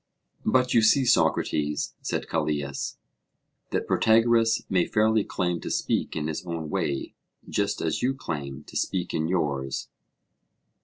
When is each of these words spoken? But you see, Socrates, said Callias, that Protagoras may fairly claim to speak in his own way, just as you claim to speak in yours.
But 0.47 0.73
you 0.73 0.81
see, 0.81 1.05
Socrates, 1.05 1.93
said 2.01 2.27
Callias, 2.27 2.97
that 3.69 3.85
Protagoras 3.85 4.63
may 4.67 4.87
fairly 4.87 5.23
claim 5.23 5.61
to 5.61 5.69
speak 5.69 6.15
in 6.15 6.25
his 6.25 6.43
own 6.43 6.71
way, 6.71 7.13
just 7.47 7.81
as 7.83 8.01
you 8.01 8.15
claim 8.15 8.63
to 8.63 8.75
speak 8.75 9.13
in 9.13 9.27
yours. 9.27 9.89